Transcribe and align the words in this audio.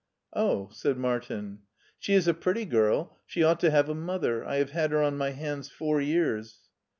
"Oh! 0.33 0.69
"said 0.73 0.97
Martin." 0.97 1.59
She 1.99 2.15
is 2.15 2.27
a 2.27 2.33
pretty 2.33 2.65
girl; 2.65 3.19
she 3.27 3.43
ought 3.43 3.59
to 3.59 3.69
have 3.69 3.87
a 3.87 3.93
mother. 3.93 4.43
I 4.43 4.55
have 4.55 4.71
had 4.71 4.89
her 4.89 5.03
on 5.03 5.15
my 5.15 5.29
hands 5.29 5.69
four 5.69 6.01
years." 6.01 6.57